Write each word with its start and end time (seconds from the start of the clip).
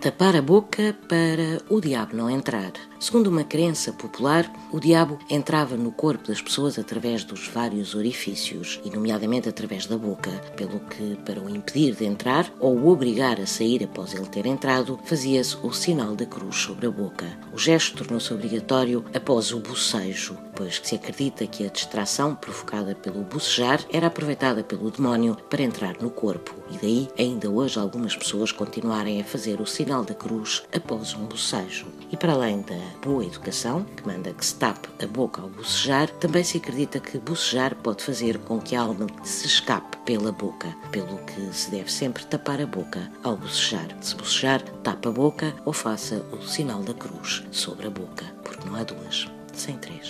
tapar 0.00 0.34
a 0.34 0.40
boca 0.40 0.96
para 1.08 1.60
o 1.68 1.78
diabo 1.78 2.16
não 2.16 2.30
entrar. 2.30 2.89
Segundo 3.00 3.28
uma 3.28 3.44
crença 3.44 3.94
popular, 3.94 4.52
o 4.70 4.78
diabo 4.78 5.18
entrava 5.30 5.74
no 5.74 5.90
corpo 5.90 6.28
das 6.28 6.42
pessoas 6.42 6.78
através 6.78 7.24
dos 7.24 7.48
vários 7.48 7.94
orifícios, 7.94 8.78
e 8.84 8.90
nomeadamente 8.90 9.48
através 9.48 9.86
da 9.86 9.96
boca, 9.96 10.30
pelo 10.54 10.78
que, 10.80 11.16
para 11.24 11.40
o 11.40 11.48
impedir 11.48 11.94
de 11.94 12.04
entrar 12.04 12.52
ou 12.60 12.76
o 12.76 12.88
obrigar 12.88 13.40
a 13.40 13.46
sair 13.46 13.82
após 13.82 14.12
ele 14.12 14.26
ter 14.26 14.44
entrado, 14.44 15.00
fazia-se 15.02 15.56
o 15.62 15.72
sinal 15.72 16.14
da 16.14 16.26
cruz 16.26 16.56
sobre 16.56 16.88
a 16.88 16.90
boca. 16.90 17.24
O 17.54 17.58
gesto 17.58 17.96
tornou-se 17.96 18.34
obrigatório 18.34 19.02
após 19.14 19.50
o 19.50 19.60
bocejo, 19.60 20.36
pois 20.54 20.78
que 20.78 20.86
se 20.86 20.96
acredita 20.96 21.46
que 21.46 21.64
a 21.64 21.70
distração 21.70 22.34
provocada 22.34 22.94
pelo 22.94 23.22
bocejar 23.22 23.80
era 23.90 24.08
aproveitada 24.08 24.62
pelo 24.62 24.90
demónio 24.90 25.38
para 25.48 25.62
entrar 25.62 25.96
no 26.02 26.10
corpo, 26.10 26.54
e 26.70 26.76
daí 26.76 27.08
ainda 27.18 27.48
hoje 27.48 27.78
algumas 27.78 28.14
pessoas 28.14 28.52
continuarem 28.52 29.22
a 29.22 29.24
fazer 29.24 29.58
o 29.58 29.66
sinal 29.66 30.04
da 30.04 30.12
cruz 30.12 30.64
após 30.70 31.14
um 31.14 31.24
bocejo. 31.24 31.86
E 32.12 32.16
para 32.16 32.34
além 32.34 32.60
da 32.60 32.89
boa 33.02 33.24
educação, 33.24 33.84
que 33.96 34.06
manda 34.06 34.32
que 34.32 34.44
se 34.44 34.54
tape 34.56 34.88
a 35.02 35.06
boca 35.06 35.40
ao 35.40 35.48
bocejar, 35.48 36.10
também 36.10 36.44
se 36.44 36.58
acredita 36.58 37.00
que 37.00 37.18
bocejar 37.18 37.74
pode 37.76 38.02
fazer 38.02 38.38
com 38.38 38.60
que 38.60 38.76
a 38.76 38.82
alma 38.82 39.06
se 39.22 39.46
escape 39.46 39.96
pela 40.04 40.32
boca, 40.32 40.68
pelo 40.90 41.16
que 41.24 41.40
se 41.54 41.70
deve 41.70 41.90
sempre 41.90 42.24
tapar 42.26 42.60
a 42.60 42.66
boca 42.66 43.10
ao 43.22 43.36
bocejar. 43.36 43.88
Se 44.00 44.14
bocejar, 44.14 44.62
tapa 44.82 45.08
a 45.08 45.12
boca 45.12 45.54
ou 45.64 45.72
faça 45.72 46.16
o 46.32 46.46
sinal 46.46 46.82
da 46.82 46.92
cruz 46.92 47.44
sobre 47.50 47.86
a 47.86 47.90
boca, 47.90 48.26
porque 48.44 48.68
não 48.68 48.76
há 48.76 48.82
duas 48.82 49.26
sem 49.54 49.76
três. 49.78 50.09